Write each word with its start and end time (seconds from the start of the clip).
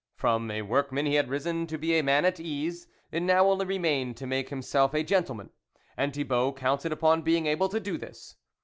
From 0.15 0.49
a 0.49 0.63
work 0.63 0.91
man 0.91 1.05
he 1.05 1.13
had 1.13 1.29
risen 1.29 1.67
to 1.67 1.77
be 1.77 1.95
a 1.95 2.01
man 2.01 2.25
at 2.25 2.39
ease, 2.39 2.87
it 3.11 3.21
now 3.21 3.45
only 3.47 3.67
remained 3.67 4.17
to 4.17 4.25
make 4.25 4.49
himself 4.49 4.95
a 4.95 5.03
gentleman, 5.03 5.51
and 5.95 6.11
Thibault 6.11 6.53
counted 6.53 6.91
upon 6.91 7.21
being 7.21 7.45
able 7.45 7.69
to 7.69 7.79
do 7.79 7.99
this. 7.99 8.35